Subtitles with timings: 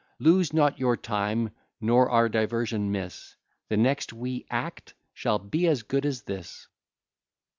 [0.17, 3.35] Lose not your time, nor our diversion miss,
[3.69, 6.67] The next we act shall be as good as this.